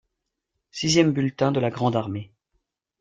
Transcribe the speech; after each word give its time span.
Sixième 0.71 1.11
bulletin 1.11 1.51
de 1.51 1.59
la 1.59 1.69
grande 1.69 1.95
armée. 1.95 2.33